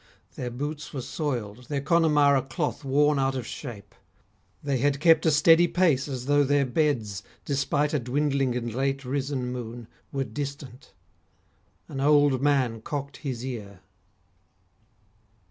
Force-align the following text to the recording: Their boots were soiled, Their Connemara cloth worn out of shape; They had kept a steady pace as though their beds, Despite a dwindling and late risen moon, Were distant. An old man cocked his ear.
Their 0.33 0.49
boots 0.49 0.93
were 0.95 1.01
soiled, 1.03 1.65
Their 1.65 1.79
Connemara 1.79 2.41
cloth 2.41 2.83
worn 2.83 3.19
out 3.19 3.35
of 3.35 3.45
shape; 3.45 3.93
They 4.63 4.79
had 4.79 4.99
kept 4.99 5.27
a 5.27 5.29
steady 5.31 5.67
pace 5.67 6.07
as 6.07 6.25
though 6.25 6.43
their 6.43 6.65
beds, 6.65 7.21
Despite 7.45 7.93
a 7.93 7.99
dwindling 7.99 8.55
and 8.57 8.73
late 8.73 9.05
risen 9.05 9.51
moon, 9.51 9.87
Were 10.11 10.23
distant. 10.23 10.95
An 11.87 11.99
old 11.99 12.41
man 12.41 12.81
cocked 12.81 13.17
his 13.17 13.45
ear. 13.45 13.81